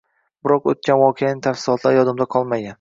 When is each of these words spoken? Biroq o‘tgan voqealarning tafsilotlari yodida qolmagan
Biroq 0.47 0.65
o‘tgan 0.73 0.99
voqealarning 1.03 1.45
tafsilotlari 1.51 2.03
yodida 2.03 2.31
qolmagan 2.37 2.69